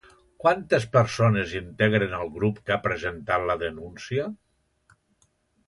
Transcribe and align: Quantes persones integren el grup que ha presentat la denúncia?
Quantes 0.43 0.87
persones 0.95 1.53
integren 1.59 2.17
el 2.21 2.33
grup 2.39 2.63
que 2.69 2.75
ha 2.77 2.79
presentat 2.87 3.47
la 3.53 3.59
denúncia? 3.67 4.29